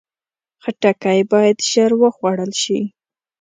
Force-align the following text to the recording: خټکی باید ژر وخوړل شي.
خټکی 0.63 1.19
باید 1.31 1.57
ژر 1.71 1.91
وخوړل 2.01 2.51
شي. 2.61 2.79